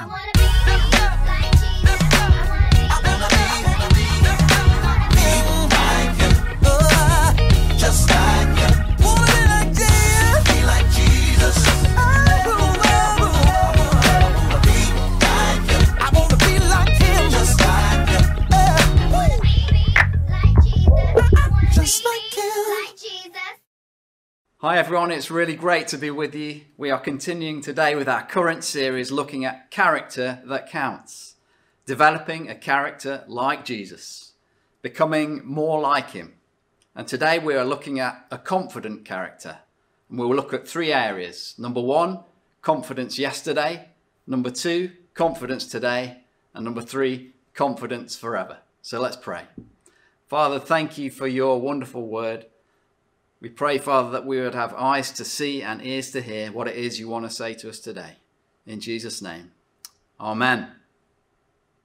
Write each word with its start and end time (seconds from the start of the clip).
I 0.00 0.06
wanna 0.06 0.37
everyone, 24.88 25.10
it's 25.10 25.30
really 25.30 25.54
great 25.54 25.86
to 25.86 25.98
be 25.98 26.10
with 26.10 26.34
you. 26.34 26.62
We 26.78 26.90
are 26.90 26.98
continuing 26.98 27.60
today 27.60 27.94
with 27.94 28.08
our 28.08 28.24
current 28.24 28.64
series 28.64 29.12
looking 29.12 29.44
at 29.44 29.70
character 29.70 30.40
that 30.46 30.70
counts, 30.70 31.34
developing 31.84 32.48
a 32.48 32.54
character 32.54 33.22
like 33.28 33.66
Jesus, 33.66 34.32
becoming 34.80 35.44
more 35.44 35.78
like 35.78 36.12
him. 36.12 36.36
And 36.96 37.06
today 37.06 37.38
we 37.38 37.54
are 37.54 37.66
looking 37.66 38.00
at 38.00 38.24
a 38.30 38.38
confident 38.38 39.04
character. 39.04 39.58
And 40.08 40.18
we'll 40.18 40.34
look 40.34 40.54
at 40.54 40.66
three 40.66 40.90
areas. 40.90 41.54
Number 41.58 41.82
one, 41.82 42.20
confidence 42.62 43.18
yesterday. 43.18 43.90
Number 44.26 44.50
two, 44.50 44.92
confidence 45.12 45.66
today. 45.66 46.22
And 46.54 46.64
number 46.64 46.80
three, 46.80 47.34
confidence 47.52 48.16
forever. 48.16 48.60
So 48.80 49.02
let's 49.02 49.18
pray. 49.18 49.42
Father, 50.28 50.58
thank 50.58 50.96
you 50.96 51.10
for 51.10 51.26
your 51.26 51.60
wonderful 51.60 52.06
word. 52.06 52.46
We 53.40 53.48
pray, 53.48 53.78
Father, 53.78 54.10
that 54.10 54.26
we 54.26 54.40
would 54.40 54.54
have 54.54 54.74
eyes 54.74 55.12
to 55.12 55.24
see 55.24 55.62
and 55.62 55.84
ears 55.84 56.10
to 56.10 56.20
hear 56.20 56.50
what 56.50 56.66
it 56.66 56.76
is 56.76 56.98
you 56.98 57.08
want 57.08 57.24
to 57.24 57.30
say 57.30 57.54
to 57.54 57.68
us 57.68 57.78
today. 57.78 58.16
In 58.66 58.80
Jesus' 58.80 59.22
name. 59.22 59.52
Amen. 60.18 60.72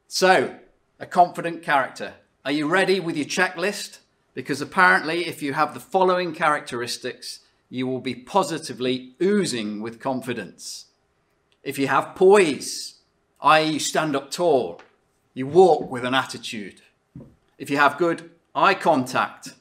So, 0.07 0.57
a 0.99 1.05
confident 1.05 1.61
character. 1.61 2.15
Are 2.43 2.51
you 2.51 2.67
ready 2.67 2.99
with 2.99 3.15
your 3.15 3.27
checklist? 3.27 3.99
Because 4.33 4.61
apparently, 4.61 5.27
if 5.27 5.43
you 5.43 5.53
have 5.53 5.73
the 5.73 5.79
following 5.79 6.33
characteristics, 6.33 7.41
you 7.69 7.85
will 7.85 8.01
be 8.01 8.15
positively 8.15 9.13
oozing 9.21 9.81
with 9.81 9.99
confidence. 9.99 10.85
If 11.61 11.77
you 11.77 11.87
have 11.87 12.15
poise, 12.15 12.95
i.e., 13.41 13.73
you 13.73 13.79
stand 13.79 14.15
up 14.15 14.31
tall, 14.31 14.81
you 15.33 15.47
walk 15.47 15.91
with 15.91 16.03
an 16.03 16.15
attitude. 16.15 16.81
If 17.57 17.69
you 17.69 17.77
have 17.77 17.97
good 17.97 18.31
eye 18.55 18.73
contact, 18.73 19.53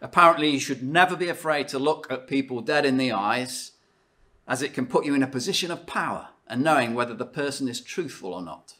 apparently 0.00 0.50
you 0.50 0.60
should 0.60 0.82
never 0.82 1.16
be 1.16 1.28
afraid 1.28 1.68
to 1.68 1.78
look 1.78 2.10
at 2.10 2.26
people 2.26 2.60
dead 2.60 2.84
in 2.86 2.96
the 2.96 3.12
eyes, 3.12 3.72
as 4.46 4.62
it 4.62 4.72
can 4.72 4.86
put 4.86 5.04
you 5.04 5.14
in 5.14 5.22
a 5.22 5.28
position 5.28 5.70
of 5.70 5.86
power 5.86 6.28
and 6.46 6.62
knowing 6.62 6.94
whether 6.94 7.14
the 7.14 7.26
person 7.26 7.68
is 7.68 7.80
truthful 7.80 8.34
or 8.34 8.42
not. 8.42 8.74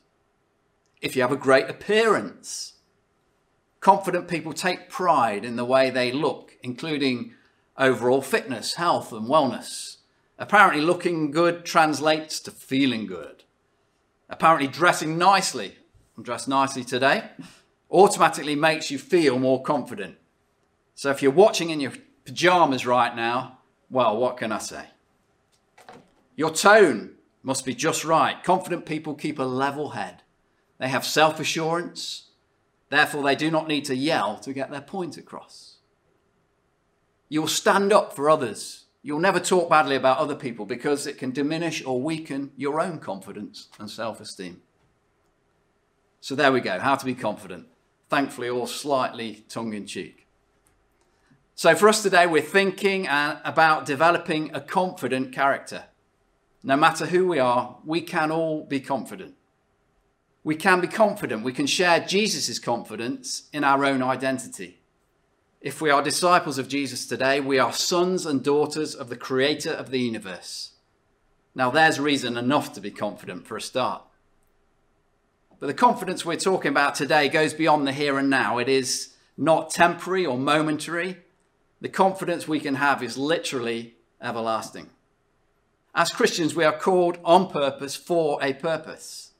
If 1.01 1.15
you 1.15 1.23
have 1.23 1.33
a 1.33 1.37
great 1.37 1.71
appearance, 1.71 2.75
confident 3.81 4.29
people 4.29 4.53
take 4.53 4.91
pride 4.91 5.45
in 5.45 5.57
the 5.57 5.65
way 5.65 5.91
they 5.91 6.13
look, 6.13 6.57
including 6.63 7.33
overall 7.79 8.21
fitness, 8.21 8.75
health, 8.75 9.13
and 9.13 9.27
wellness. 9.27 9.99
Apparently, 10.39 10.83
looking 10.83 11.31
good 11.31 11.65
translates 11.65 12.41
to 12.41 12.51
feeling 12.51 13.07
good. 13.07 13.45
Apparently, 14.29 14.69
dressing 14.69 15.17
nicely, 15.17 15.77
I'm 16.17 16.23
dressed 16.23 16.49
nicely 16.49 16.85
today, 16.85 17.31
automatically 17.91 18.55
makes 18.55 18.91
you 18.91 18.99
feel 18.99 19.39
more 19.39 19.63
confident. 19.63 20.17
So 21.01 21.09
if 21.09 21.23
you're 21.23 21.33
watching 21.33 21.71
in 21.71 21.81
your 21.81 21.95
pajamas 22.27 22.85
right 22.85 23.17
now, 23.17 23.61
well, 23.89 24.19
what 24.19 24.37
can 24.37 24.53
I 24.53 24.59
say? 24.59 24.85
Your 26.37 26.51
tone 26.51 27.13
must 27.43 27.65
be 27.65 27.75
just 27.75 28.05
right. 28.05 28.45
Confident 28.45 28.85
people 28.85 29.15
keep 29.15 29.39
a 29.39 29.45
level 29.45 29.93
head. 29.93 30.23
They 30.79 30.91
have 30.91 31.07
self 31.07 31.41
assurance. 31.41 32.33
Therefore, 32.91 33.23
they 33.23 33.35
do 33.35 33.51
not 33.51 33.67
need 33.67 33.87
to 33.87 33.97
yell 33.97 34.37
to 34.41 34.53
get 34.53 34.71
their 34.71 34.83
point 34.83 35.17
across. 35.17 35.79
You'll 37.31 37.49
stand 37.49 37.95
up 37.95 38.15
for 38.15 38.29
others. 38.29 38.85
You'll 39.03 39.21
never 39.21 39.41
talk 39.41 39.71
badly 39.71 39.97
about 39.97 40.19
other 40.19 40.37
people 40.37 40.67
because 40.67 41.07
it 41.07 41.17
can 41.17 41.31
diminish 41.31 41.83
or 41.83 42.03
weaken 42.03 42.51
your 42.59 42.79
own 42.79 42.99
confidence 42.99 43.69
and 43.79 43.89
self 43.89 44.21
esteem. 44.21 44.61
So, 46.21 46.35
there 46.35 46.53
we 46.53 46.61
go 46.61 46.79
how 46.79 46.97
to 46.97 47.07
be 47.07 47.15
confident. 47.15 47.69
Thankfully, 48.11 48.51
all 48.51 48.67
slightly 48.67 49.47
tongue 49.49 49.73
in 49.73 49.87
cheek. 49.87 50.27
So, 51.61 51.75
for 51.75 51.91
us 51.91 52.03
today, 52.03 52.27
we're 52.27 52.41
thinking 52.41 53.07
uh, 53.07 53.39
about 53.45 53.85
developing 53.85 54.51
a 54.55 54.63
confident 54.63 55.31
character. 55.31 55.85
No 56.63 56.75
matter 56.75 57.05
who 57.05 57.29
we 57.29 57.39
are, 57.39 57.77
we 57.85 58.01
can 58.01 58.31
all 58.31 58.65
be 58.65 58.81
confident. 58.81 59.35
We 60.43 60.57
can 60.57 60.81
be 60.81 60.87
confident. 60.87 61.45
We 61.45 61.53
can 61.53 61.67
share 61.67 62.01
Jesus' 62.01 62.59
confidence 62.59 63.51
in 63.53 63.63
our 63.63 63.85
own 63.85 64.03
identity. 64.03 64.81
If 65.61 65.83
we 65.83 65.91
are 65.91 66.03
disciples 66.03 66.57
of 66.57 66.67
Jesus 66.67 67.07
today, 67.07 67.41
we 67.41 67.59
are 67.59 67.75
sons 67.75 68.25
and 68.25 68.43
daughters 68.43 68.95
of 68.95 69.11
the 69.11 69.17
creator 69.17 69.73
of 69.73 69.91
the 69.91 70.01
universe. 70.01 70.71
Now, 71.55 71.71
there's 71.71 72.01
reason 72.01 72.39
enough 72.39 72.73
to 72.73 72.81
be 72.81 72.91
confident 72.91 73.47
for 73.47 73.59
a 73.59 73.61
start. 73.61 74.03
But 75.59 75.67
the 75.67 75.75
confidence 75.75 76.25
we're 76.25 76.37
talking 76.37 76.71
about 76.71 76.95
today 76.95 77.29
goes 77.29 77.53
beyond 77.53 77.87
the 77.87 77.93
here 77.93 78.17
and 78.17 78.31
now. 78.31 78.57
It 78.57 78.71
is 78.71 79.13
not 79.37 79.69
temporary 79.69 80.25
or 80.25 80.39
momentary. 80.39 81.19
The 81.81 81.89
confidence 81.89 82.47
we 82.47 82.61
can 82.61 82.75
have 82.77 83.03
is 83.03 83.17
literally 83.17 83.95
everlasting. 84.21 84.91
As 85.95 86.11
Christians, 86.11 86.55
we 86.55 86.65
are 86.65 86.77
called 86.77 87.19
on 87.25 87.51
purpose 87.51 87.97
for 87.97 88.39
a 88.43 88.53
purpose. 88.53 89.33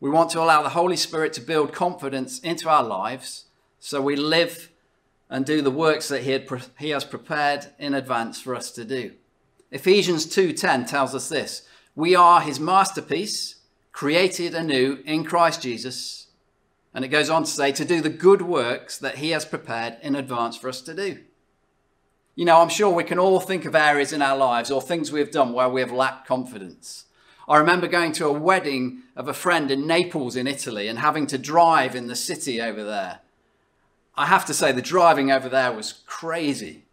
We 0.00 0.10
want 0.10 0.30
to 0.30 0.40
allow 0.40 0.62
the 0.62 0.70
Holy 0.70 0.96
Spirit 0.96 1.32
to 1.34 1.40
build 1.40 1.72
confidence 1.72 2.38
into 2.40 2.68
our 2.68 2.82
lives 2.82 3.46
so 3.78 4.00
we 4.00 4.16
live 4.16 4.70
and 5.28 5.44
do 5.44 5.62
the 5.62 5.70
works 5.70 6.08
that 6.08 6.22
he, 6.22 6.30
had, 6.30 6.48
he 6.78 6.90
has 6.90 7.04
prepared 7.04 7.66
in 7.78 7.94
advance 7.94 8.40
for 8.40 8.54
us 8.54 8.70
to 8.72 8.84
do. 8.84 9.12
Ephesians 9.70 10.26
2:10 10.26 10.86
tells 10.86 11.14
us 11.14 11.28
this, 11.28 11.62
we 11.94 12.14
are 12.14 12.40
his 12.40 12.60
masterpiece, 12.60 13.56
created 13.92 14.54
anew 14.54 15.02
in 15.04 15.24
Christ 15.24 15.62
Jesus. 15.62 16.28
And 16.94 17.04
it 17.04 17.08
goes 17.08 17.30
on 17.30 17.44
to 17.44 17.50
say 17.50 17.72
to 17.72 17.84
do 17.84 18.00
the 18.00 18.08
good 18.08 18.42
works 18.42 18.98
that 18.98 19.18
he 19.18 19.30
has 19.30 19.44
prepared 19.44 19.96
in 20.02 20.14
advance 20.14 20.56
for 20.56 20.68
us 20.68 20.80
to 20.82 20.94
do. 20.94 21.20
You 22.34 22.46
know, 22.46 22.60
I'm 22.60 22.70
sure 22.70 22.90
we 22.90 23.04
can 23.04 23.18
all 23.18 23.40
think 23.40 23.66
of 23.66 23.74
areas 23.74 24.12
in 24.12 24.22
our 24.22 24.36
lives 24.36 24.70
or 24.70 24.80
things 24.80 25.12
we 25.12 25.20
have 25.20 25.30
done 25.30 25.52
where 25.52 25.68
we 25.68 25.82
have 25.82 25.92
lacked 25.92 26.26
confidence. 26.26 27.04
I 27.46 27.58
remember 27.58 27.86
going 27.86 28.12
to 28.12 28.26
a 28.26 28.32
wedding 28.32 29.02
of 29.14 29.28
a 29.28 29.34
friend 29.34 29.70
in 29.70 29.86
Naples 29.86 30.36
in 30.36 30.46
Italy 30.46 30.88
and 30.88 30.98
having 30.98 31.26
to 31.26 31.36
drive 31.36 31.94
in 31.94 32.06
the 32.06 32.16
city 32.16 32.60
over 32.60 32.82
there. 32.84 33.20
I 34.16 34.26
have 34.26 34.46
to 34.46 34.54
say, 34.54 34.72
the 34.72 34.80
driving 34.80 35.30
over 35.30 35.48
there 35.48 35.72
was 35.72 36.02
crazy. 36.06 36.84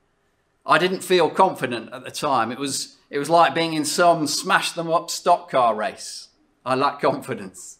I 0.65 0.77
didn't 0.77 1.03
feel 1.03 1.29
confident 1.29 1.93
at 1.93 2.03
the 2.03 2.11
time. 2.11 2.51
It 2.51 2.59
was, 2.59 2.97
it 3.09 3.19
was 3.19 3.29
like 3.29 3.55
being 3.55 3.73
in 3.73 3.85
some 3.85 4.27
smash 4.27 4.73
them 4.73 4.91
up 4.91 5.09
stock 5.09 5.49
car 5.49 5.73
race. 5.73 6.29
I 6.65 6.75
lacked 6.75 7.01
confidence. 7.01 7.77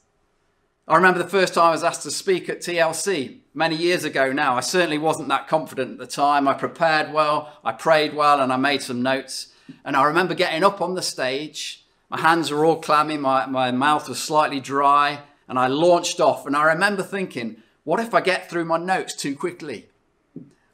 I 0.88 0.96
remember 0.96 1.22
the 1.22 1.30
first 1.30 1.54
time 1.54 1.66
I 1.66 1.72
was 1.72 1.84
asked 1.84 2.04
to 2.04 2.12
speak 2.12 2.48
at 2.48 2.62
TLC 2.62 3.40
many 3.60 3.76
years 3.76 4.06
ago 4.06 4.32
now. 4.32 4.56
I 4.56 4.62
certainly 4.62 4.98
wasn't 4.98 5.28
that 5.28 5.50
confident 5.50 5.92
at 5.92 5.98
the 5.98 6.08
time. 6.08 6.48
I 6.48 6.54
prepared 6.54 7.12
well, 7.12 7.52
I 7.62 7.74
prayed 7.74 8.16
well, 8.16 8.40
and 8.40 8.54
I 8.54 8.56
made 8.56 8.82
some 8.82 9.02
notes. 9.02 9.50
And 9.84 9.98
I 9.98 10.06
remember 10.06 10.34
getting 10.34 10.64
up 10.64 10.80
on 10.80 10.96
the 10.96 11.02
stage. 11.02 11.86
My 12.10 12.22
hands 12.22 12.50
were 12.50 12.64
all 12.64 12.78
clammy, 12.78 13.18
my, 13.18 13.46
my 13.48 13.72
mouth 13.72 14.08
was 14.08 14.18
slightly 14.24 14.62
dry, 14.62 15.24
and 15.50 15.60
I 15.60 15.68
launched 15.68 16.22
off. 16.22 16.48
And 16.48 16.56
I 16.56 16.64
remember 16.64 17.04
thinking, 17.04 17.62
what 17.84 18.00
if 18.00 18.14
I 18.14 18.22
get 18.22 18.50
through 18.50 18.64
my 18.64 18.78
notes 18.78 19.14
too 19.14 19.36
quickly? 19.36 19.90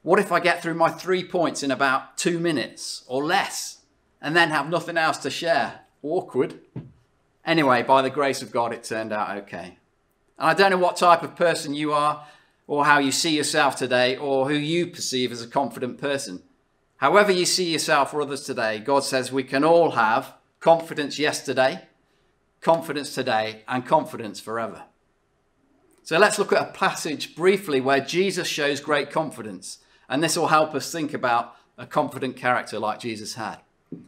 What 0.03 0.19
if 0.19 0.31
I 0.31 0.40
get 0.40 0.62
through 0.62 0.75
my 0.75 0.90
three 0.90 1.24
points 1.24 1.63
in 1.63 1.72
about 1.72 2.19
two 2.19 2.38
minutes 2.38 3.03
or 3.07 3.25
less 3.25 3.79
and 4.22 4.35
then 4.35 4.51
have 4.51 4.69
nothing 4.69 4.95
else 4.95 5.18
to 5.19 5.31
share? 5.31 5.79
Awkward. 6.03 6.59
Anyway, 7.44 7.81
by 7.81 8.03
the 8.03 8.12
grace 8.12 8.44
of 8.44 8.51
God, 8.51 8.72
it 8.72 8.84
turned 8.84 9.12
out 9.12 9.36
okay. 9.39 9.80
And 10.38 10.50
I 10.50 10.54
don't 10.54 10.69
know 10.69 10.77
what 10.77 10.98
type 10.98 11.24
of 11.24 11.36
person 11.36 11.74
you 11.74 11.92
are 11.92 12.25
or 12.67 12.85
how 12.85 13.00
you 13.00 13.12
see 13.12 13.35
yourself 13.35 13.75
today 13.75 14.17
or 14.17 14.47
who 14.47 14.56
you 14.56 14.88
perceive 14.88 15.31
as 15.31 15.41
a 15.41 15.47
confident 15.47 16.00
person. 16.00 16.41
However, 16.97 17.31
you 17.31 17.45
see 17.45 17.71
yourself 17.71 18.13
or 18.13 18.21
others 18.21 18.44
today, 18.44 18.79
God 18.79 19.03
says 19.03 19.31
we 19.31 19.44
can 19.44 19.63
all 19.63 19.91
have 19.91 20.33
confidence 20.59 21.19
yesterday, 21.19 21.81
confidence 22.62 23.13
today, 23.13 23.63
and 23.67 23.85
confidence 23.85 24.39
forever. 24.39 24.83
So 26.03 26.17
let's 26.17 26.39
look 26.39 26.53
at 26.53 26.62
a 26.62 26.71
passage 26.71 27.35
briefly 27.35 27.81
where 27.81 28.00
Jesus 28.00 28.47
shows 28.47 28.79
great 28.79 29.11
confidence, 29.11 29.79
and 30.07 30.23
this 30.23 30.38
will 30.38 30.47
help 30.47 30.73
us 30.75 30.91
think 30.91 31.13
about 31.13 31.56
a 31.77 31.85
confident 31.85 32.35
character 32.35 32.79
like 32.79 33.00
Jesus 33.00 33.35
had. 33.35 33.57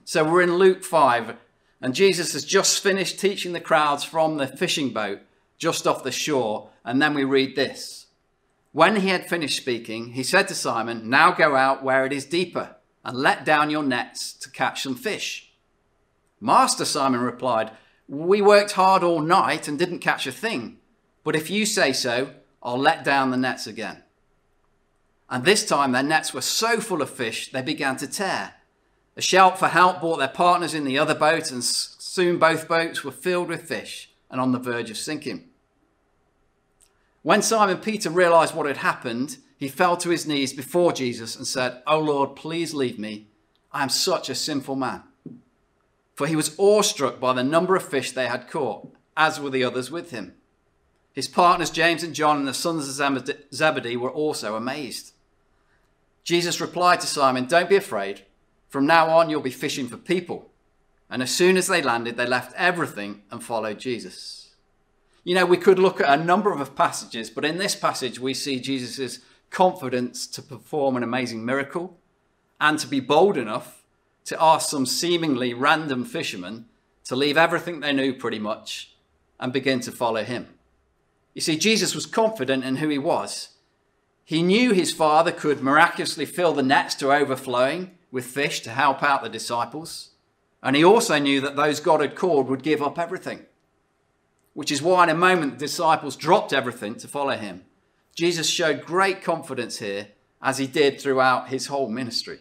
So 0.05 0.23
we're 0.23 0.43
in 0.43 0.57
Luke 0.57 0.83
5, 0.83 1.35
and 1.81 1.93
Jesus 1.93 2.33
has 2.33 2.45
just 2.45 2.81
finished 2.81 3.19
teaching 3.19 3.53
the 3.53 3.59
crowds 3.59 4.03
from 4.03 4.37
the 4.37 4.47
fishing 4.47 4.89
boat 4.89 5.21
just 5.57 5.87
off 5.87 6.03
the 6.03 6.11
shore. 6.11 6.69
And 6.85 7.01
then 7.01 7.13
we 7.13 7.23
read 7.23 7.55
this. 7.55 7.96
When 8.77 8.97
he 8.97 9.07
had 9.07 9.27
finished 9.27 9.57
speaking, 9.57 10.11
he 10.11 10.21
said 10.21 10.47
to 10.49 10.53
Simon, 10.53 11.09
Now 11.09 11.31
go 11.31 11.55
out 11.55 11.83
where 11.83 12.05
it 12.05 12.13
is 12.13 12.25
deeper 12.25 12.75
and 13.03 13.17
let 13.17 13.43
down 13.43 13.71
your 13.71 13.81
nets 13.81 14.33
to 14.33 14.51
catch 14.51 14.83
some 14.83 14.93
fish. 14.93 15.51
Master, 16.39 16.85
Simon 16.85 17.21
replied, 17.21 17.71
We 18.07 18.39
worked 18.39 18.73
hard 18.73 19.01
all 19.01 19.19
night 19.19 19.67
and 19.67 19.79
didn't 19.79 19.97
catch 19.97 20.27
a 20.27 20.31
thing. 20.31 20.77
But 21.23 21.35
if 21.35 21.49
you 21.49 21.65
say 21.65 21.91
so, 21.91 22.29
I'll 22.61 22.77
let 22.77 23.03
down 23.03 23.31
the 23.31 23.37
nets 23.37 23.65
again. 23.65 24.03
And 25.27 25.43
this 25.43 25.65
time 25.65 25.91
their 25.91 26.03
nets 26.03 26.31
were 26.31 26.41
so 26.41 26.79
full 26.79 27.01
of 27.01 27.09
fish 27.09 27.51
they 27.51 27.63
began 27.63 27.97
to 27.97 28.05
tear. 28.05 28.53
A 29.15 29.23
shout 29.23 29.57
for 29.57 29.69
help 29.69 30.01
brought 30.01 30.19
their 30.19 30.27
partners 30.27 30.75
in 30.75 30.83
the 30.83 30.99
other 30.99 31.15
boat, 31.15 31.49
and 31.49 31.63
soon 31.63 32.37
both 32.37 32.67
boats 32.67 33.03
were 33.03 33.09
filled 33.09 33.49
with 33.49 33.67
fish 33.67 34.11
and 34.29 34.39
on 34.39 34.51
the 34.51 34.59
verge 34.59 34.91
of 34.91 34.97
sinking. 34.97 35.46
When 37.27 37.41
Simon 37.41 37.79
Peter 37.79 38.09
realized 38.09 38.55
what 38.55 38.67
had 38.67 38.77
happened, 38.77 39.39
he 39.57 39.67
fell 39.67 39.97
to 39.97 40.11
his 40.11 40.25
knees 40.25 40.53
before 40.53 40.93
Jesus 40.93 41.35
and 41.35 41.45
said, 41.45 41.81
Oh 41.85 41.99
Lord, 41.99 42.37
please 42.37 42.73
leave 42.73 42.97
me. 42.97 43.27
I 43.69 43.83
am 43.83 43.89
such 43.89 44.29
a 44.29 44.33
sinful 44.33 44.77
man. 44.77 45.03
For 46.15 46.25
he 46.25 46.37
was 46.37 46.57
awestruck 46.57 47.19
by 47.19 47.33
the 47.33 47.43
number 47.43 47.75
of 47.75 47.83
fish 47.83 48.13
they 48.13 48.27
had 48.27 48.49
caught, 48.49 48.95
as 49.17 49.41
were 49.41 49.49
the 49.49 49.65
others 49.65 49.91
with 49.91 50.11
him. 50.11 50.35
His 51.11 51.27
partners, 51.27 51.69
James 51.69 52.01
and 52.01 52.15
John, 52.15 52.37
and 52.37 52.47
the 52.47 52.53
sons 52.53 52.87
of 52.87 53.29
Zebedee, 53.53 53.97
were 53.97 54.09
also 54.09 54.55
amazed. 54.55 55.11
Jesus 56.23 56.61
replied 56.61 57.01
to 57.01 57.07
Simon, 57.07 57.45
Don't 57.45 57.67
be 57.67 57.75
afraid. 57.75 58.21
From 58.69 58.85
now 58.85 59.09
on, 59.09 59.29
you'll 59.29 59.41
be 59.41 59.51
fishing 59.51 59.89
for 59.89 59.97
people. 59.97 60.49
And 61.09 61.21
as 61.21 61.31
soon 61.31 61.57
as 61.57 61.67
they 61.67 61.81
landed, 61.81 62.15
they 62.15 62.25
left 62.25 62.53
everything 62.55 63.23
and 63.29 63.43
followed 63.43 63.79
Jesus. 63.79 64.46
You 65.27 65.35
know, 65.35 65.45
we 65.45 65.57
could 65.57 65.77
look 65.77 65.99
at 65.99 66.17
a 66.17 66.23
number 66.23 66.53
of 66.53 66.73
passages, 66.73 67.29
but 67.29 67.43
in 67.43 67.57
this 67.57 67.75
passage, 67.75 68.17
we 68.17 68.33
see 68.33 68.61
Jesus' 68.61 69.19
confidence 69.49 70.25
to 70.25 70.41
perform 70.41 70.95
an 70.95 71.03
amazing 71.03 71.43
miracle 71.43 71.97
and 72.61 72.79
to 72.79 72.87
be 72.87 73.01
bold 73.01 73.35
enough 73.35 73.83
to 74.23 74.41
ask 74.41 74.69
some 74.69 74.85
seemingly 74.85 75.53
random 75.53 76.05
fishermen 76.05 76.67
to 77.03 77.17
leave 77.17 77.35
everything 77.35 77.81
they 77.81 77.91
knew 77.91 78.13
pretty 78.13 78.39
much 78.39 78.95
and 79.37 79.51
begin 79.51 79.81
to 79.81 79.91
follow 79.91 80.23
him. 80.23 80.47
You 81.33 81.41
see, 81.41 81.57
Jesus 81.57 81.93
was 81.93 82.05
confident 82.05 82.63
in 82.63 82.77
who 82.77 82.87
he 82.87 82.97
was. 82.97 83.49
He 84.23 84.41
knew 84.41 84.71
his 84.71 84.93
Father 84.93 85.33
could 85.33 85.59
miraculously 85.61 86.25
fill 86.25 86.53
the 86.53 86.63
nets 86.63 86.95
to 86.95 87.11
overflowing 87.11 87.97
with 88.11 88.23
fish 88.23 88.61
to 88.61 88.69
help 88.69 89.03
out 89.03 89.23
the 89.23 89.29
disciples. 89.29 90.11
And 90.63 90.73
he 90.73 90.85
also 90.85 91.19
knew 91.19 91.41
that 91.41 91.57
those 91.57 91.81
God 91.81 91.99
had 91.99 92.15
called 92.15 92.47
would 92.47 92.63
give 92.63 92.81
up 92.81 92.97
everything, 92.97 93.45
which 94.57 94.71
is 94.71 94.81
why 94.81 95.03
in 95.03 95.09
a 95.09 95.13
moment 95.13 95.51
the 95.51 95.65
disciples 95.67 96.15
dropped 96.15 96.51
everything 96.51 96.95
to 96.95 97.07
follow 97.07 97.37
him. 97.37 97.63
Jesus 98.15 98.49
showed 98.49 98.87
great 98.87 99.21
confidence 99.21 99.77
here, 99.77 100.07
as 100.41 100.57
he 100.57 100.65
did 100.65 100.99
throughout 100.99 101.49
his 101.49 101.67
whole 101.67 101.89
ministry. 101.89 102.39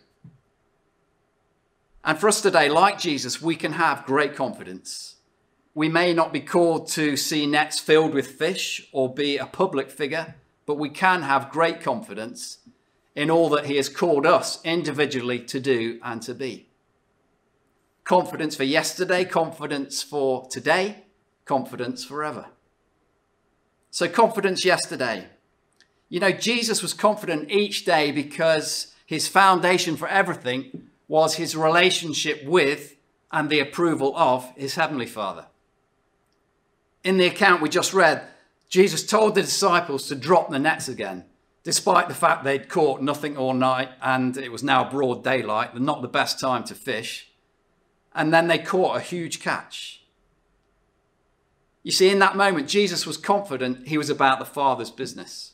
And 2.02 2.16
for 2.16 2.26
us 2.28 2.40
today, 2.40 2.70
like 2.70 2.98
Jesus, 2.98 3.42
we 3.42 3.54
can 3.54 3.72
have 3.72 4.06
great 4.06 4.34
confidence. 4.34 5.16
We 5.74 5.90
may 5.90 6.14
not 6.14 6.32
be 6.32 6.40
called 6.40 6.88
to 6.92 7.18
see 7.18 7.44
nets 7.44 7.78
filled 7.78 8.14
with 8.14 8.28
fish 8.28 8.88
or 8.92 9.12
be 9.12 9.36
a 9.36 9.44
public 9.44 9.90
figure, 9.90 10.36
but 10.64 10.78
we 10.78 10.88
can 10.88 11.20
have 11.20 11.50
great 11.50 11.82
confidence 11.82 12.60
in 13.14 13.30
all 13.30 13.50
that 13.50 13.66
he 13.66 13.76
has 13.76 13.90
called 13.90 14.24
us 14.24 14.58
individually 14.64 15.40
to 15.40 15.60
do 15.60 16.00
and 16.02 16.22
to 16.22 16.32
be. 16.32 16.70
Confidence 18.04 18.56
for 18.56 18.64
yesterday, 18.64 19.26
confidence 19.26 20.02
for 20.02 20.48
today, 20.48 21.02
confidence 21.46 22.04
forever. 22.04 22.46
So, 23.90 24.08
confidence 24.08 24.64
yesterday. 24.64 25.28
You 26.10 26.20
know, 26.20 26.32
Jesus 26.32 26.82
was 26.82 26.92
confident 26.92 27.50
each 27.50 27.84
day 27.84 28.12
because 28.12 28.94
his 29.06 29.26
foundation 29.26 29.96
for 29.96 30.06
everything 30.06 30.90
was 31.08 31.36
his 31.36 31.56
relationship 31.56 32.44
with 32.44 32.96
and 33.32 33.48
the 33.48 33.60
approval 33.60 34.14
of 34.16 34.52
his 34.56 34.74
heavenly 34.74 35.06
Father. 35.06 35.46
In 37.02 37.16
the 37.16 37.26
account 37.26 37.62
we 37.62 37.68
just 37.68 37.94
read, 37.94 38.26
Jesus 38.68 39.06
told 39.06 39.34
the 39.34 39.42
disciples 39.42 40.08
to 40.08 40.14
drop 40.14 40.50
the 40.50 40.58
nets 40.58 40.88
again, 40.88 41.24
despite 41.62 42.08
the 42.08 42.14
fact 42.14 42.44
they'd 42.44 42.68
caught 42.68 43.00
nothing 43.00 43.36
all 43.36 43.54
night 43.54 43.90
and 44.02 44.36
it 44.36 44.50
was 44.50 44.62
now 44.62 44.88
broad 44.88 45.22
daylight, 45.22 45.78
not 45.80 46.02
the 46.02 46.08
best 46.08 46.40
time 46.40 46.64
to 46.64 46.74
fish. 46.74 47.30
And 48.14 48.32
then 48.32 48.48
they 48.48 48.58
caught 48.58 48.96
a 48.96 49.00
huge 49.00 49.40
catch. 49.40 50.05
You 51.86 51.92
see, 51.92 52.10
in 52.10 52.18
that 52.18 52.34
moment, 52.36 52.68
Jesus 52.68 53.06
was 53.06 53.16
confident 53.16 53.86
he 53.86 53.96
was 53.96 54.10
about 54.10 54.40
the 54.40 54.44
Father's 54.44 54.90
business. 54.90 55.52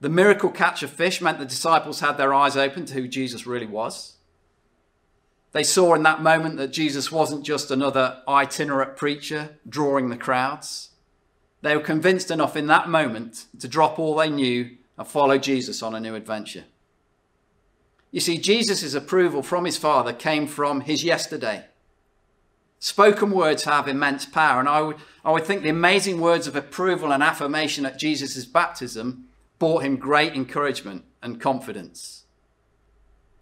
The 0.00 0.08
miracle 0.08 0.50
catch 0.50 0.82
of 0.82 0.90
fish 0.90 1.20
meant 1.20 1.38
the 1.38 1.44
disciples 1.44 2.00
had 2.00 2.16
their 2.16 2.34
eyes 2.34 2.56
open 2.56 2.84
to 2.86 2.94
who 2.94 3.06
Jesus 3.06 3.46
really 3.46 3.68
was. 3.68 4.16
They 5.52 5.62
saw 5.62 5.94
in 5.94 6.02
that 6.02 6.24
moment 6.24 6.56
that 6.56 6.72
Jesus 6.72 7.12
wasn't 7.12 7.46
just 7.46 7.70
another 7.70 8.20
itinerant 8.26 8.96
preacher 8.96 9.60
drawing 9.68 10.08
the 10.08 10.16
crowds. 10.16 10.88
They 11.62 11.76
were 11.76 11.82
convinced 11.82 12.32
enough 12.32 12.56
in 12.56 12.66
that 12.66 12.88
moment 12.88 13.46
to 13.60 13.68
drop 13.68 14.00
all 14.00 14.16
they 14.16 14.28
knew 14.28 14.76
and 14.98 15.06
follow 15.06 15.38
Jesus 15.38 15.84
on 15.84 15.94
a 15.94 16.00
new 16.00 16.16
adventure. 16.16 16.64
You 18.10 18.18
see, 18.18 18.38
Jesus' 18.38 18.92
approval 18.92 19.44
from 19.44 19.66
his 19.66 19.76
Father 19.76 20.12
came 20.12 20.48
from 20.48 20.80
his 20.80 21.04
yesterday. 21.04 21.66
Spoken 22.84 23.30
words 23.30 23.64
have 23.64 23.88
immense 23.88 24.26
power, 24.26 24.60
and 24.60 24.68
I 24.68 24.82
would, 24.82 24.96
I 25.24 25.32
would 25.32 25.46
think 25.46 25.62
the 25.62 25.70
amazing 25.70 26.20
words 26.20 26.46
of 26.46 26.54
approval 26.54 27.14
and 27.14 27.22
affirmation 27.22 27.86
at 27.86 27.98
Jesus' 27.98 28.44
baptism 28.44 29.24
brought 29.58 29.84
him 29.84 29.96
great 29.96 30.34
encouragement 30.34 31.06
and 31.22 31.40
confidence. 31.40 32.24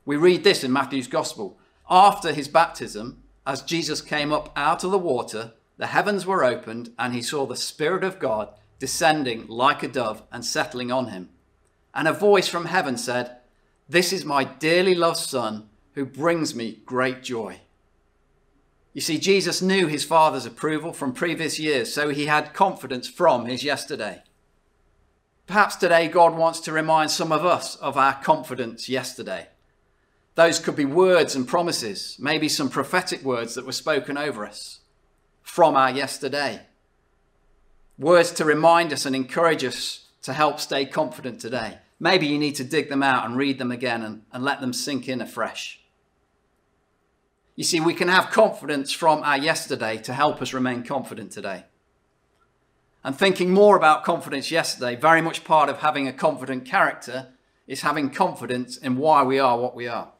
We 0.04 0.14
read 0.14 0.44
this 0.44 0.62
in 0.62 0.72
Matthew's 0.72 1.08
Gospel. 1.08 1.58
After 1.90 2.32
his 2.32 2.46
baptism, 2.46 3.24
as 3.44 3.62
Jesus 3.62 4.00
came 4.00 4.32
up 4.32 4.52
out 4.54 4.84
of 4.84 4.92
the 4.92 4.96
water, 4.96 5.54
the 5.76 5.88
heavens 5.88 6.24
were 6.24 6.44
opened, 6.44 6.92
and 6.96 7.12
he 7.12 7.20
saw 7.20 7.44
the 7.44 7.56
Spirit 7.56 8.04
of 8.04 8.20
God 8.20 8.48
descending 8.78 9.48
like 9.48 9.82
a 9.82 9.88
dove 9.88 10.22
and 10.30 10.44
settling 10.44 10.92
on 10.92 11.08
him. 11.08 11.30
And 11.92 12.06
a 12.06 12.12
voice 12.12 12.46
from 12.46 12.66
heaven 12.66 12.96
said, 12.96 13.38
This 13.88 14.12
is 14.12 14.24
my 14.24 14.44
dearly 14.44 14.94
loved 14.94 15.18
Son, 15.18 15.68
who 15.94 16.06
brings 16.06 16.54
me 16.54 16.78
great 16.86 17.24
joy. 17.24 17.58
You 18.92 19.00
see, 19.00 19.18
Jesus 19.18 19.62
knew 19.62 19.86
his 19.86 20.04
Father's 20.04 20.46
approval 20.46 20.92
from 20.92 21.14
previous 21.14 21.58
years, 21.58 21.92
so 21.92 22.10
he 22.10 22.26
had 22.26 22.52
confidence 22.52 23.08
from 23.08 23.46
his 23.46 23.64
yesterday. 23.64 24.22
Perhaps 25.46 25.76
today 25.76 26.08
God 26.08 26.36
wants 26.36 26.60
to 26.60 26.72
remind 26.72 27.10
some 27.10 27.32
of 27.32 27.44
us 27.44 27.76
of 27.76 27.96
our 27.96 28.14
confidence 28.22 28.88
yesterday. 28.88 29.48
Those 30.34 30.58
could 30.58 30.76
be 30.76 30.84
words 30.84 31.34
and 31.34 31.48
promises, 31.48 32.16
maybe 32.18 32.48
some 32.48 32.70
prophetic 32.70 33.22
words 33.22 33.54
that 33.54 33.66
were 33.66 33.72
spoken 33.72 34.16
over 34.16 34.46
us 34.46 34.80
from 35.42 35.76
our 35.76 35.90
yesterday. 35.90 36.62
Words 37.98 38.30
to 38.32 38.44
remind 38.44 38.92
us 38.92 39.04
and 39.04 39.14
encourage 39.14 39.64
us 39.64 40.06
to 40.22 40.32
help 40.32 40.60
stay 40.60 40.86
confident 40.86 41.40
today. 41.40 41.78
Maybe 42.00 42.26
you 42.26 42.38
need 42.38 42.54
to 42.56 42.64
dig 42.64 42.88
them 42.88 43.02
out 43.02 43.26
and 43.26 43.36
read 43.36 43.58
them 43.58 43.70
again 43.70 44.02
and, 44.02 44.22
and 44.32 44.42
let 44.42 44.60
them 44.60 44.72
sink 44.72 45.08
in 45.08 45.20
afresh. 45.20 45.81
You 47.54 47.64
see, 47.64 47.80
we 47.80 47.94
can 47.94 48.08
have 48.08 48.30
confidence 48.30 48.92
from 48.92 49.22
our 49.22 49.36
yesterday 49.36 49.98
to 49.98 50.14
help 50.14 50.40
us 50.40 50.54
remain 50.54 50.82
confident 50.84 51.32
today. 51.32 51.64
And 53.04 53.16
thinking 53.16 53.50
more 53.50 53.76
about 53.76 54.04
confidence 54.04 54.50
yesterday, 54.50 54.96
very 54.96 55.20
much 55.20 55.44
part 55.44 55.68
of 55.68 55.78
having 55.78 56.08
a 56.08 56.12
confident 56.12 56.64
character 56.64 57.28
is 57.66 57.82
having 57.82 58.10
confidence 58.10 58.76
in 58.76 58.96
why 58.96 59.22
we 59.22 59.38
are 59.38 59.58
what 59.58 59.74
we 59.74 59.86
are. 59.86 60.12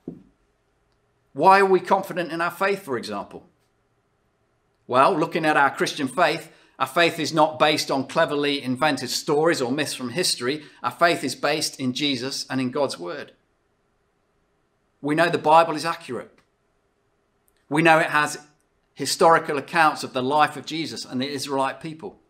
Why 1.32 1.60
are 1.60 1.66
we 1.66 1.80
confident 1.80 2.32
in 2.32 2.40
our 2.40 2.50
faith, 2.50 2.82
for 2.82 2.98
example? 2.98 3.48
Well, 4.86 5.16
looking 5.16 5.46
at 5.46 5.56
our 5.56 5.70
Christian 5.70 6.08
faith, 6.08 6.52
our 6.78 6.86
faith 6.86 7.18
is 7.18 7.32
not 7.32 7.58
based 7.58 7.90
on 7.90 8.08
cleverly 8.08 8.62
invented 8.62 9.08
stories 9.08 9.62
or 9.62 9.72
myths 9.72 9.94
from 9.94 10.10
history. 10.10 10.64
Our 10.82 10.90
faith 10.90 11.24
is 11.24 11.34
based 11.34 11.80
in 11.80 11.94
Jesus 11.94 12.44
and 12.50 12.60
in 12.60 12.70
God's 12.70 12.98
Word. 12.98 13.32
We 15.00 15.14
know 15.14 15.28
the 15.28 15.38
Bible 15.38 15.76
is 15.76 15.84
accurate. 15.84 16.36
We 17.72 17.80
know 17.80 17.98
it 18.00 18.10
has 18.10 18.36
historical 18.92 19.56
accounts 19.56 20.04
of 20.04 20.12
the 20.12 20.22
life 20.22 20.58
of 20.58 20.66
Jesus 20.66 21.06
and 21.06 21.18
the 21.18 21.26
Israelite 21.26 21.80
people. 21.80 22.20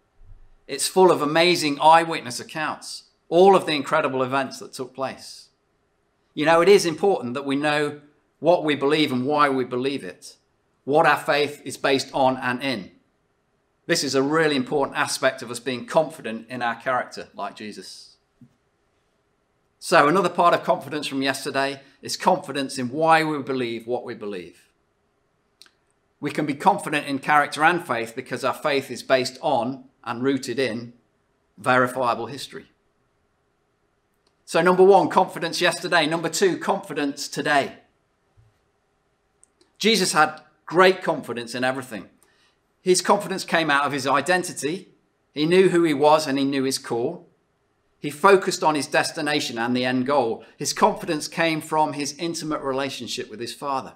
It's 0.69 0.87
full 0.87 1.11
of 1.11 1.21
amazing 1.21 1.81
eyewitness 1.81 2.39
accounts, 2.39 3.11
all 3.29 3.57
of 3.57 3.67
the 3.67 3.73
incredible 3.73 4.23
events 4.23 4.61
that 4.61 4.73
took 4.73 4.95
place. 4.95 5.49
You 6.33 6.47
know, 6.47 6.61
it 6.61 6.69
is 6.69 6.87
important 6.87 7.35
that 7.35 7.45
we 7.45 7.57
know 7.57 8.01
what 8.39 8.63
we 8.63 8.77
believe 8.77 9.11
and 9.11 9.27
why 9.27 9.49
we 9.49 9.65
believe 9.65 10.05
it, 10.05 10.37
what 10.85 11.07
our 11.07 11.19
faith 11.19 11.61
is 11.65 11.77
based 11.77 12.11
on 12.15 12.37
and 12.37 12.63
in. 12.63 12.93
This 13.87 14.05
is 14.05 14.15
a 14.15 14.23
really 14.23 14.55
important 14.55 14.97
aspect 14.97 15.43
of 15.43 15.51
us 15.51 15.59
being 15.59 15.87
confident 15.87 16.47
in 16.51 16.63
our 16.63 16.77
character, 16.77 17.31
like 17.35 17.57
Jesus. 17.57 18.15
So, 19.81 20.07
another 20.07 20.29
part 20.29 20.55
of 20.55 20.63
confidence 20.63 21.09
from 21.09 21.21
yesterday 21.21 21.81
is 22.01 22.17
confidence 22.17 22.79
in 22.79 22.91
why 22.91 23.25
we 23.25 23.43
believe 23.43 23.89
what 23.89 24.05
we 24.05 24.15
believe. 24.15 24.62
We 26.23 26.31
can 26.31 26.47
be 26.47 26.55
confident 26.55 27.09
in 27.09 27.19
character 27.19 27.65
and 27.65 27.85
faith 27.85 28.15
because 28.15 28.45
our 28.45 28.55
faith 28.55 28.93
is 28.93 29.03
based 29.03 29.39
on 29.43 29.87
and 30.05 30.23
rooted 30.23 30.57
in 30.57 30.93
verifiable 31.59 32.27
history. 32.27 32.67
So, 34.45 34.63
number 34.63 34.85
one, 34.85 35.09
confidence 35.09 35.61
yesterday. 35.61 36.07
Number 36.07 36.29
two, 36.29 36.59
confidence 36.59 37.27
today. 37.27 37.73
Jesus 39.79 40.13
had 40.13 40.41
great 40.65 41.03
confidence 41.03 41.57
in 41.57 41.65
everything. 41.65 42.09
His 42.83 43.01
confidence 43.01 43.43
came 43.43 43.69
out 43.69 43.85
of 43.85 43.93
his 43.93 44.07
identity. 44.07 44.91
He 45.35 45.45
knew 45.45 45.71
who 45.71 45.83
he 45.83 45.95
was 45.95 46.29
and 46.29 46.39
he 46.39 46.45
knew 46.45 46.63
his 46.63 46.79
call. 46.79 47.29
He 47.99 48.11
focused 48.11 48.63
on 48.63 48.77
his 48.77 48.87
destination 48.87 49.59
and 49.59 49.77
the 49.77 49.85
end 49.85 50.07
goal. 50.07 50.45
His 50.57 50.73
confidence 50.73 51.27
came 51.27 51.61
from 51.61 51.95
his 51.95 52.17
intimate 52.17 52.61
relationship 52.61 53.29
with 53.29 53.41
his 53.41 53.53
Father. 53.55 53.95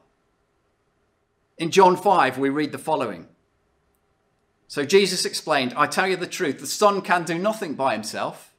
In 1.58 1.70
John 1.70 1.96
5, 1.96 2.38
we 2.38 2.48
read 2.48 2.72
the 2.72 2.78
following. 2.78 3.28
So 4.68 4.84
Jesus 4.84 5.24
explained, 5.24 5.72
I 5.76 5.86
tell 5.86 6.06
you 6.06 6.16
the 6.16 6.26
truth, 6.26 6.58
the 6.58 6.66
Son 6.66 7.00
can 7.00 7.24
do 7.24 7.38
nothing 7.38 7.74
by 7.74 7.94
himself. 7.94 8.52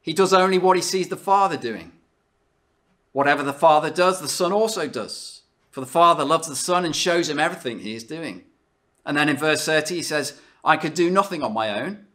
He 0.00 0.12
does 0.12 0.32
only 0.32 0.58
what 0.58 0.76
he 0.76 0.82
sees 0.82 1.08
the 1.08 1.16
Father 1.16 1.56
doing. 1.56 1.92
Whatever 3.12 3.42
the 3.42 3.52
Father 3.52 3.90
does, 3.90 4.20
the 4.20 4.28
Son 4.28 4.52
also 4.52 4.88
does. 4.88 5.42
For 5.70 5.80
the 5.80 5.86
Father 5.86 6.24
loves 6.24 6.48
the 6.48 6.56
Son 6.56 6.84
and 6.84 6.96
shows 6.96 7.28
him 7.28 7.38
everything 7.38 7.80
he 7.80 7.94
is 7.94 8.02
doing. 8.02 8.44
And 9.04 9.16
then 9.16 9.28
in 9.28 9.36
verse 9.36 9.64
30, 9.64 9.96
he 9.96 10.02
says, 10.02 10.40
I 10.64 10.76
could 10.76 10.94
do 10.94 11.10
nothing 11.10 11.42
on 11.42 11.52
my 11.52 11.80
own. 11.80 12.06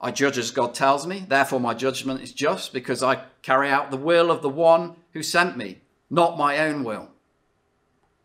I 0.00 0.10
judge 0.10 0.36
as 0.36 0.50
God 0.50 0.74
tells 0.74 1.06
me. 1.06 1.24
Therefore, 1.26 1.60
my 1.60 1.74
judgment 1.74 2.20
is 2.20 2.32
just 2.32 2.72
because 2.72 3.02
I 3.02 3.22
carry 3.42 3.70
out 3.70 3.90
the 3.90 3.96
will 3.96 4.30
of 4.30 4.42
the 4.42 4.50
one 4.50 4.96
who 5.12 5.22
sent 5.22 5.56
me, 5.56 5.80
not 6.10 6.36
my 6.36 6.58
own 6.58 6.84
will. 6.84 7.08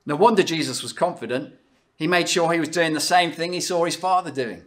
No 0.05 0.15
wonder 0.15 0.43
Jesus 0.43 0.81
was 0.81 0.93
confident. 0.93 1.55
He 1.95 2.07
made 2.07 2.29
sure 2.29 2.51
he 2.51 2.59
was 2.59 2.69
doing 2.69 2.93
the 2.93 2.99
same 2.99 3.31
thing 3.31 3.53
he 3.53 3.61
saw 3.61 3.85
his 3.85 3.95
Father 3.95 4.31
doing. 4.31 4.65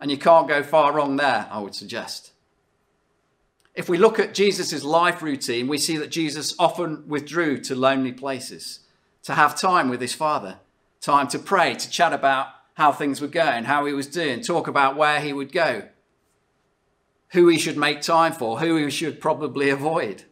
And 0.00 0.10
you 0.10 0.16
can't 0.16 0.48
go 0.48 0.62
far 0.62 0.92
wrong 0.92 1.16
there, 1.16 1.46
I 1.50 1.58
would 1.60 1.74
suggest. 1.74 2.32
If 3.74 3.88
we 3.88 3.98
look 3.98 4.18
at 4.18 4.34
Jesus' 4.34 4.82
life 4.82 5.22
routine, 5.22 5.68
we 5.68 5.78
see 5.78 5.96
that 5.98 6.10
Jesus 6.10 6.54
often 6.58 7.06
withdrew 7.06 7.60
to 7.62 7.74
lonely 7.74 8.12
places 8.12 8.80
to 9.22 9.34
have 9.34 9.58
time 9.58 9.88
with 9.88 10.00
his 10.00 10.14
Father, 10.14 10.58
time 11.00 11.28
to 11.28 11.38
pray, 11.38 11.74
to 11.74 11.90
chat 11.90 12.12
about 12.12 12.48
how 12.74 12.92
things 12.92 13.20
were 13.20 13.28
going, 13.28 13.64
how 13.64 13.84
he 13.84 13.92
was 13.92 14.06
doing, 14.06 14.40
talk 14.40 14.66
about 14.66 14.96
where 14.96 15.20
he 15.20 15.32
would 15.32 15.52
go, 15.52 15.88
who 17.32 17.48
he 17.48 17.58
should 17.58 17.76
make 17.76 18.00
time 18.00 18.32
for, 18.32 18.60
who 18.60 18.76
he 18.76 18.90
should 18.90 19.20
probably 19.20 19.68
avoid, 19.68 20.24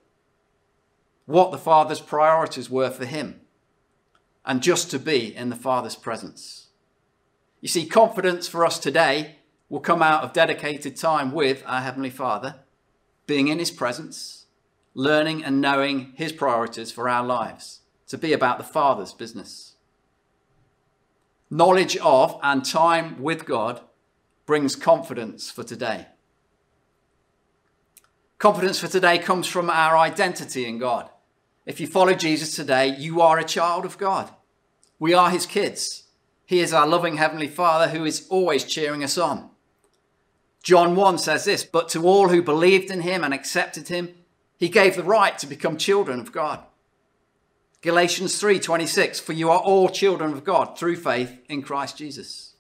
what 1.27 1.51
the 1.51 1.59
Father's 1.59 2.01
priorities 2.01 2.71
were 2.71 2.91
for 2.91 3.05
him, 3.05 3.41
and 4.49 4.63
just 4.63 4.91
to 4.91 4.99
be 4.99 5.37
in 5.37 5.51
the 5.51 5.57
Father's 5.57 5.95
presence. 5.95 6.69
You 7.61 7.69
see, 7.69 7.85
confidence 7.85 8.49
for 8.49 8.65
us 8.65 8.79
today 8.79 9.37
will 9.69 9.79
come 9.79 10.03
out 10.03 10.25
of 10.25 10.33
dedicated 10.33 10.97
time 10.97 11.33
with 11.33 11.63
our 11.67 11.83
Heavenly 11.83 12.09
Father, 12.09 12.57
being 13.27 13.49
in 13.49 13.59
His 13.59 13.71
presence, 13.71 14.47
learning 14.95 15.45
and 15.45 15.61
knowing 15.61 16.15
His 16.17 16.33
priorities 16.33 16.91
for 16.91 17.11
our 17.11 17.27
lives, 17.27 17.81
to 18.07 18.17
be 18.17 18.33
about 18.33 18.57
the 18.57 18.65
Father's 18.65 19.13
business. 19.13 19.75
Knowledge 21.51 21.99
of 21.99 22.41
and 22.43 22.65
time 22.65 23.23
with 23.23 23.45
God 23.45 23.83
brings 24.47 24.77
confidence 24.77 25.51
for 25.51 25.63
today. 25.63 26.07
Confidence 28.39 28.81
for 28.81 28.89
today 28.89 29.19
comes 29.19 29.47
from 29.47 29.69
our 29.69 29.95
identity 29.99 30.65
in 30.65 30.79
God. 30.79 31.11
If 31.67 31.81
you 31.81 31.87
follow 31.87 32.15
Jesus 32.15 32.57
today, 32.57 32.97
you 32.97 33.21
are 33.21 33.39
a 33.39 33.45
child 33.45 33.85
of 33.85 33.99
God. 33.99 34.33
We 34.99 35.15
are 35.15 35.31
his 35.31 35.47
kids. 35.47 36.05
He 36.45 36.61
is 36.61 36.73
our 36.73 36.87
loving 36.87 37.19
Heavenly 37.19 37.49
Father 37.49 37.89
who 37.89 38.05
is 38.05 38.27
always 38.31 38.65
cheering 38.65 39.05
us 39.05 39.19
on. 39.19 39.51
John 40.63 40.97
1 40.97 41.19
says 41.19 41.45
this 41.45 41.65
But 41.65 41.89
to 41.91 42.07
all 42.07 42.29
who 42.29 42.43
believed 42.43 42.91
in 42.91 43.03
him 43.03 43.23
and 43.23 43.33
accepted 43.33 43.89
him, 43.89 44.15
he 44.57 44.69
gave 44.69 44.97
the 44.97 45.05
right 45.05 45.39
to 45.39 45.47
become 45.47 45.77
children 45.77 46.21
of 46.21 46.33
God. 46.33 46.61
Galatians 47.81 48.41
3:26 48.41 49.21
For 49.21 49.33
you 49.33 49.51
are 49.51 49.61
all 49.61 49.89
children 49.89 50.33
of 50.33 50.43
God 50.45 50.77
through 50.77 50.97
faith 50.97 51.39
in 51.49 51.63
Christ 51.63 51.97
Jesus. 51.97 52.55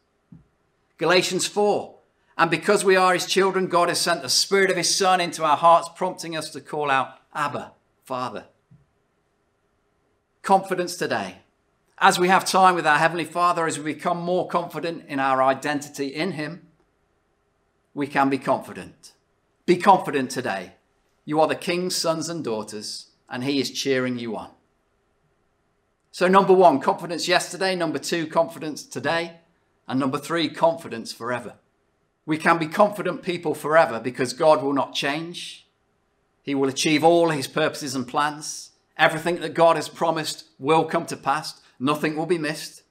Galatians 0.96 1.46
4 1.46 1.96
And 2.36 2.50
because 2.50 2.84
we 2.84 2.94
are 2.94 3.14
his 3.14 3.26
children 3.26 3.66
God 3.66 3.88
has 3.88 4.00
sent 4.00 4.22
the 4.22 4.28
spirit 4.28 4.70
of 4.70 4.76
his 4.76 4.94
son 4.94 5.20
into 5.20 5.44
our 5.44 5.56
hearts 5.56 5.88
prompting 5.96 6.36
us 6.36 6.50
to 6.50 6.60
call 6.60 6.90
out 6.90 7.18
Abba 7.34 7.72
Father. 8.04 8.46
Confidence 10.42 10.96
today. 10.96 11.38
As 12.00 12.18
we 12.18 12.28
have 12.28 12.44
time 12.44 12.76
with 12.76 12.86
our 12.86 12.98
heavenly 12.98 13.24
Father 13.24 13.66
as 13.66 13.78
we 13.78 13.92
become 13.92 14.18
more 14.18 14.46
confident 14.46 15.04
in 15.08 15.18
our 15.18 15.42
identity 15.42 16.08
in 16.08 16.32
him 16.32 16.68
we 17.92 18.06
can 18.06 18.30
be 18.30 18.38
confident. 18.38 19.14
Be 19.66 19.76
confident 19.76 20.30
today. 20.30 20.74
You 21.24 21.40
are 21.40 21.48
the 21.48 21.56
king's 21.56 21.96
sons 21.96 22.28
and 22.28 22.44
daughters 22.44 23.08
and 23.28 23.42
he 23.42 23.60
is 23.60 23.72
cheering 23.72 24.20
you 24.20 24.36
on. 24.36 24.50
So, 26.12 26.28
number 26.28 26.54
one, 26.54 26.78
confidence 26.78 27.26
yesterday. 27.26 27.74
Number 27.74 27.98
two, 27.98 28.28
confidence 28.28 28.84
today. 28.84 29.40
And 29.88 29.98
number 29.98 30.18
three, 30.18 30.48
confidence 30.48 31.12
forever. 31.12 31.54
We 32.24 32.38
can 32.38 32.58
be 32.58 32.68
confident 32.68 33.22
people 33.22 33.54
forever 33.54 33.98
because 33.98 34.32
God 34.32 34.62
will 34.62 34.72
not 34.72 34.94
change. 34.94 35.66
He 36.42 36.54
will 36.54 36.68
achieve 36.68 37.02
all 37.02 37.30
his 37.30 37.48
purposes 37.48 37.94
and 37.96 38.06
plans. 38.06 38.70
Everything 38.96 39.40
that 39.40 39.54
God 39.54 39.76
has 39.76 39.88
promised 39.88 40.44
will 40.58 40.84
come 40.84 41.06
to 41.06 41.16
pass. 41.16 41.60
Nothing 41.78 42.16
will 42.16 42.26
be 42.26 42.38
missed. 42.38 42.82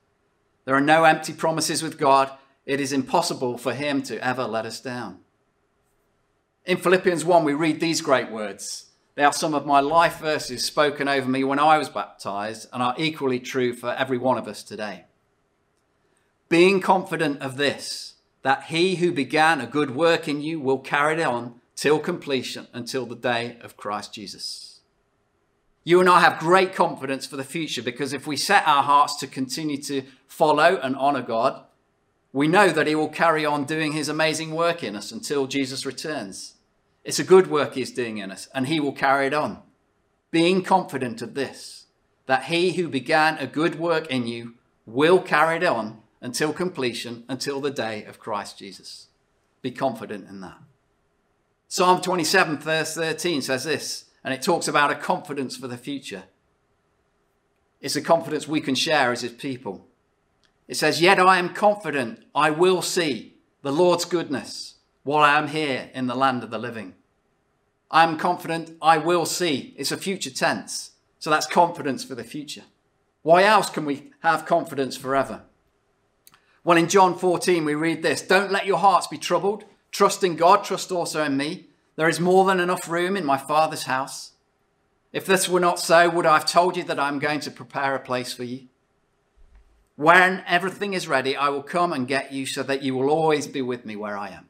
There 0.66 0.76
are 0.76 0.82
no 0.82 1.04
empty 1.04 1.34
promises 1.34 1.84
with 1.84 1.98
God. 1.98 2.32
It 2.66 2.80
is 2.80 2.92
impossible 2.94 3.58
for 3.58 3.74
him 3.74 4.02
to 4.04 4.24
ever 4.26 4.44
let 4.44 4.66
us 4.66 4.80
down. 4.80 5.20
In 6.66 6.78
Philippians 6.78 7.24
1, 7.24 7.44
we 7.44 7.54
read 7.54 7.80
these 7.80 8.02
great 8.02 8.30
words 8.32 8.88
they 9.18 9.24
are 9.24 9.34
some 9.34 9.56
of 9.56 9.66
my 9.66 9.80
life 9.80 10.20
verses 10.20 10.64
spoken 10.64 11.08
over 11.08 11.28
me 11.28 11.44
when 11.44 11.58
I 11.58 11.80
was 11.80 11.90
baptized 11.90 12.70
and 12.72 12.84
are 12.84 12.94
equally 13.00 13.40
true 13.40 13.74
for 13.74 13.90
every 13.90 14.20
one 14.20 14.38
of 14.38 14.48
us 14.48 14.62
today. 14.62 15.06
Being 16.50 16.82
confident 16.82 17.42
of 17.42 17.58
this, 17.58 18.14
that 18.44 18.66
he 18.66 18.98
who 18.98 19.12
began 19.12 19.60
a 19.60 19.66
good 19.66 19.96
work 19.96 20.28
in 20.28 20.42
you 20.42 20.60
will 20.60 20.78
carry 20.78 21.20
it 21.20 21.26
on 21.26 21.56
till 21.76 21.98
completion 21.98 22.68
until 22.74 23.08
the 23.08 23.16
day 23.16 23.58
of 23.62 23.76
Christ 23.76 24.14
Jesus. 24.14 24.77
You 25.88 26.02
and 26.02 26.10
I 26.10 26.20
have 26.20 26.40
great 26.40 26.76
confidence 26.76 27.26
for 27.26 27.38
the 27.38 27.46
future 27.46 27.82
because 27.82 28.12
if 28.12 28.28
we 28.28 28.36
set 28.36 28.68
our 28.68 28.84
hearts 28.84 29.16
to 29.20 29.26
continue 29.26 29.82
to 29.84 30.04
follow 30.28 30.76
and 30.84 30.98
honor 30.98 31.22
God, 31.22 31.64
we 32.34 32.50
know 32.50 32.72
that 32.72 32.88
he 32.88 32.96
will 32.96 33.08
carry 33.08 33.46
on 33.46 33.64
doing 33.64 33.94
his 33.94 34.10
amazing 34.10 34.52
work 34.54 34.84
in 34.84 34.98
us 34.98 35.14
until 35.14 35.48
Jesus 35.48 35.86
returns. 35.86 36.56
It's 37.06 37.20
a 37.20 37.24
good 37.24 37.48
work 37.50 37.76
he's 37.76 37.94
doing 37.94 38.18
in 38.18 38.32
us, 38.32 38.50
and 38.54 38.68
he 38.68 38.82
will 38.82 38.92
carry 38.92 39.28
it 39.28 39.34
on. 39.34 39.60
Being 40.30 40.62
confident 40.62 41.22
of 41.22 41.36
this, 41.36 41.86
that 42.26 42.44
he 42.44 42.74
who 42.74 42.90
began 42.90 43.38
a 43.38 43.48
good 43.48 43.80
work 43.80 44.08
in 44.08 44.28
you 44.28 44.56
will 44.86 45.22
carry 45.22 45.56
it 45.56 45.64
on 45.64 46.02
until 46.20 46.52
completion, 46.52 47.24
until 47.30 47.62
the 47.62 47.72
day 47.72 48.04
of 48.04 48.20
Christ 48.20 48.60
Jesus. 48.60 49.08
Be 49.62 49.72
confident 49.72 50.28
in 50.28 50.42
that. 50.42 50.58
Psalm 51.70 52.02
27, 52.02 52.58
verse 52.58 52.94
13 52.94 53.42
says 53.42 53.64
this, 53.64 54.07
and 54.28 54.34
it 54.34 54.42
talks 54.42 54.68
about 54.68 54.92
a 54.92 54.96
confidence 54.96 55.56
for 55.56 55.70
the 55.70 55.78
future. 55.78 56.24
It's 57.80 57.96
a 57.96 58.02
confidence 58.02 58.46
we 58.46 58.60
can 58.60 58.76
share 58.76 59.14
as 59.14 59.22
his 59.22 59.32
people. 59.32 59.88
It 60.68 60.76
says, 60.76 61.02
Yet 61.02 61.18
I 61.18 61.40
am 61.40 61.54
confident 61.54 62.26
I 62.36 62.50
will 62.50 62.82
see 62.82 63.38
the 63.62 63.72
Lord's 63.72 64.04
goodness 64.04 64.80
while 65.04 65.24
I 65.24 65.38
am 65.38 65.48
here 65.48 65.90
in 65.94 66.08
the 66.08 66.14
land 66.14 66.44
of 66.44 66.50
the 66.50 66.58
living. 66.58 66.96
I 67.90 68.04
am 68.04 68.18
confident 68.18 68.72
I 68.82 68.98
will 68.98 69.26
see. 69.26 69.74
It's 69.78 69.94
a 69.94 69.98
future 69.98 70.30
tense. 70.30 70.92
So 71.20 71.30
that's 71.30 71.48
confidence 71.48 72.04
for 72.04 72.16
the 72.16 72.26
future. 72.26 72.64
Why 73.22 73.44
else 73.44 73.70
can 73.70 73.86
we 73.86 74.12
have 74.24 74.46
confidence 74.46 74.98
forever? 74.98 75.44
Well, 76.66 76.78
in 76.78 76.90
John 76.90 77.18
14, 77.18 77.64
we 77.64 77.76
read 77.76 78.04
this 78.04 78.22
Don't 78.22 78.52
let 78.52 78.66
your 78.66 78.80
hearts 78.80 79.08
be 79.08 79.18
troubled. 79.18 79.64
Trust 79.90 80.22
in 80.22 80.36
God, 80.36 80.66
trust 80.66 80.92
also 80.92 81.24
in 81.24 81.38
me. 81.38 81.68
There 81.98 82.08
is 82.08 82.20
more 82.20 82.46
than 82.46 82.62
enough 82.62 82.88
room 82.88 83.18
in 83.18 83.26
my 83.26 83.38
Father's 83.38 83.84
house. 83.84 84.32
If 85.12 85.26
this 85.26 85.50
were 85.50 85.60
not 85.60 85.80
so, 85.80 86.10
would 86.10 86.26
I 86.26 86.34
have 86.34 86.46
told 86.46 86.78
you 86.78 86.84
that 86.84 87.00
I'm 87.00 87.20
going 87.20 87.40
to 87.42 87.52
prepare 87.52 87.96
a 87.96 88.00
place 88.00 88.32
for 88.32 88.44
you? 88.44 88.68
When 89.96 90.44
everything 90.48 90.94
is 90.94 91.08
ready, 91.08 91.36
I 91.36 91.50
will 91.50 91.64
come 91.64 91.92
and 91.92 92.08
get 92.08 92.32
you 92.32 92.46
so 92.46 92.62
that 92.64 92.84
you 92.84 92.96
will 92.96 93.10
always 93.10 93.48
be 93.48 93.64
with 93.64 93.84
me 93.84 93.96
where 93.96 94.16
I 94.16 94.30
am. 94.30 94.48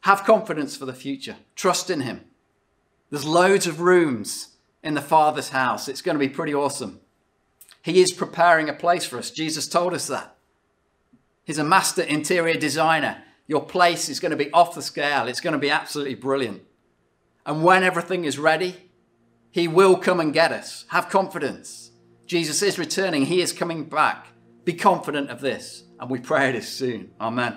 Have 0.00 0.24
confidence 0.24 0.74
for 0.74 0.86
the 0.86 0.94
future. 0.94 1.36
Trust 1.54 1.90
in 1.90 2.00
Him. 2.00 2.24
There's 3.10 3.26
loads 3.26 3.66
of 3.66 3.80
rooms 3.80 4.56
in 4.82 4.94
the 4.94 5.02
Father's 5.02 5.50
house. 5.50 5.86
It's 5.86 6.00
going 6.00 6.14
to 6.14 6.26
be 6.26 6.30
pretty 6.30 6.54
awesome. 6.54 7.00
He 7.82 8.00
is 8.00 8.12
preparing 8.12 8.70
a 8.70 8.72
place 8.72 9.04
for 9.04 9.18
us. 9.18 9.30
Jesus 9.30 9.68
told 9.68 9.92
us 9.92 10.06
that. 10.06 10.34
He's 11.44 11.58
a 11.58 11.64
master 11.64 12.02
interior 12.02 12.58
designer. 12.58 13.22
Your 13.48 13.64
place 13.64 14.08
is 14.08 14.20
going 14.20 14.30
to 14.30 14.36
be 14.36 14.52
off 14.52 14.74
the 14.74 14.82
scale. 14.82 15.28
It's 15.28 15.40
going 15.40 15.52
to 15.52 15.58
be 15.58 15.70
absolutely 15.70 16.16
brilliant. 16.16 16.62
And 17.44 17.62
when 17.62 17.84
everything 17.84 18.24
is 18.24 18.38
ready, 18.38 18.90
He 19.50 19.68
will 19.68 19.96
come 19.96 20.20
and 20.20 20.32
get 20.32 20.52
us. 20.52 20.84
Have 20.88 21.08
confidence. 21.08 21.92
Jesus 22.26 22.60
is 22.62 22.78
returning. 22.78 23.26
He 23.26 23.40
is 23.40 23.52
coming 23.52 23.84
back. 23.84 24.26
Be 24.64 24.72
confident 24.72 25.30
of 25.30 25.40
this. 25.40 25.84
And 26.00 26.10
we 26.10 26.18
pray 26.18 26.48
it 26.48 26.56
is 26.56 26.68
soon. 26.68 27.12
Amen. 27.20 27.56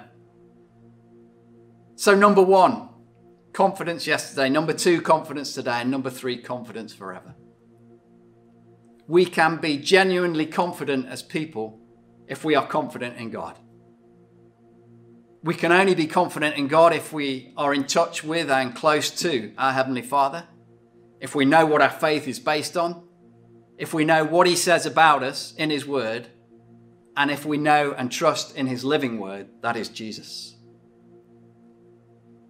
So, 1.96 2.15
number 2.15 2.43
one, 2.43 2.89
confidence 3.51 4.05
yesterday. 4.05 4.48
Number 4.48 4.74
two, 4.74 5.01
confidence 5.01 5.53
today. 5.55 5.81
And 5.81 5.91
number 5.91 6.12
three, 6.12 6.38
confidence 6.38 6.93
forever. 6.93 7.36
We 9.08 9.25
can 9.25 9.58
be 9.58 9.77
genuinely 9.77 10.46
confident 10.46 11.08
as 11.08 11.24
people 11.24 11.79
if 12.27 12.46
we 12.46 12.53
are 12.53 12.67
confident 12.67 13.17
in 13.17 13.31
God. 13.31 13.58
We 15.41 15.53
can 15.53 15.72
only 15.72 15.96
be 15.96 16.08
confident 16.08 16.58
in 16.58 16.67
God 16.67 16.93
if 16.93 17.13
we 17.13 17.53
are 17.55 17.74
in 17.74 17.86
touch 17.86 18.24
with 18.25 18.51
and 18.51 18.75
close 18.75 19.10
to 19.22 19.53
our 19.58 19.72
Heavenly 19.72 20.01
Father, 20.01 20.46
if 21.22 21.34
we 21.34 21.46
know 21.46 21.65
what 21.65 21.81
our 21.81 21.89
faith 21.89 22.27
is 22.27 22.39
based 22.39 22.75
on, 22.75 23.08
if 23.77 23.93
we 23.93 24.03
know 24.03 24.25
what 24.25 24.48
He 24.48 24.58
says 24.58 24.86
about 24.86 25.24
us 25.24 25.53
in 25.58 25.69
His 25.69 25.86
Word, 25.86 26.27
and 27.15 27.31
if 27.31 27.46
we 27.46 27.58
know 27.58 27.93
and 27.98 28.12
trust 28.12 28.55
in 28.58 28.67
His 28.67 28.84
living 28.84 29.17
Word, 29.17 29.48
that 29.62 29.77
is 29.77 29.88
Jesus. 29.88 30.58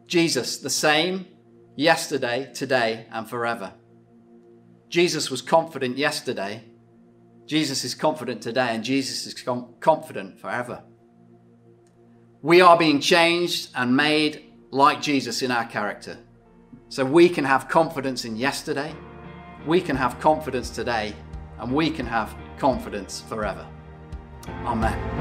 Jesus, 0.08 0.58
the 0.58 0.72
same 0.72 1.28
yesterday, 1.76 2.52
today, 2.56 3.06
and 3.12 3.30
forever. 3.30 3.74
Jesus 4.90 5.30
was 5.30 5.44
confident 5.44 6.00
yesterday. 6.00 6.64
Jesus 7.46 7.84
is 7.84 7.94
confident 7.94 8.42
today, 8.42 8.70
and 8.70 8.84
Jesus 8.84 9.28
is 9.28 9.36
com- 9.36 9.76
confident 9.80 10.40
forever. 10.40 10.84
We 12.42 12.62
are 12.62 12.78
being 12.78 13.02
changed 13.02 13.70
and 13.76 13.96
made 13.96 14.54
like 14.72 15.02
Jesus 15.02 15.42
in 15.42 15.52
our 15.52 15.66
character. 15.66 16.18
So 16.88 17.04
we 17.04 17.28
can 17.28 17.44
have 17.44 17.68
confidence 17.68 18.24
in 18.24 18.38
yesterday, 18.38 18.96
we 19.68 19.82
can 19.82 19.98
have 19.98 20.20
confidence 20.20 20.70
today, 20.70 21.14
and 21.60 21.74
we 21.74 21.90
can 21.90 22.06
have 22.06 22.34
confidence 22.58 23.22
forever. 23.22 23.68
Amen. 24.66 25.19